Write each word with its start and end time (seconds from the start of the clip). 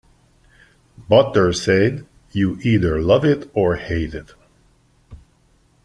Butters 1.07 1.61
said, 1.61 2.07
You 2.31 2.57
either 2.63 2.99
love 2.99 3.23
it 3.23 3.51
or 3.53 3.75
hate 3.75 4.15
it. 4.15 4.31